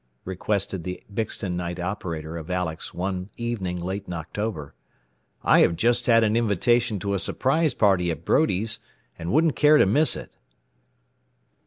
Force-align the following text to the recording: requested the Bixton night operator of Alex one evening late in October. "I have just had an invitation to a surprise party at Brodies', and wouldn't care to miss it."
requested 0.25 0.83
the 0.83 1.03
Bixton 1.13 1.53
night 1.55 1.79
operator 1.79 2.35
of 2.35 2.49
Alex 2.49 2.91
one 2.91 3.29
evening 3.37 3.77
late 3.77 4.07
in 4.07 4.13
October. 4.13 4.73
"I 5.43 5.59
have 5.59 5.75
just 5.75 6.07
had 6.07 6.23
an 6.23 6.35
invitation 6.35 6.97
to 7.01 7.13
a 7.13 7.19
surprise 7.19 7.75
party 7.75 8.09
at 8.09 8.25
Brodies', 8.25 8.79
and 9.19 9.31
wouldn't 9.31 9.55
care 9.55 9.77
to 9.77 9.85
miss 9.85 10.15
it." 10.15 10.35